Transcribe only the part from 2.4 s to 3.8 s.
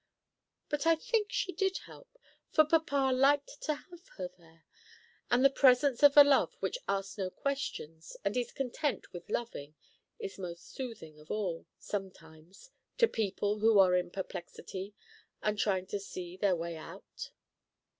for papa liked to